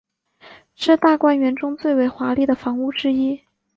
[0.73, 3.39] 是大观园中最为华丽的房屋之一。